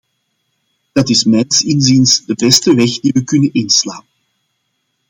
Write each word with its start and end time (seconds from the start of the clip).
Dat 0.93 1.09
is 1.09 1.23
mijns 1.23 1.61
inziens 1.63 2.13
de 2.25 2.35
beste 2.35 2.75
weg 2.75 2.99
die 2.99 3.11
we 3.13 3.23
kunnen 3.23 3.53
inslaan. 3.53 4.05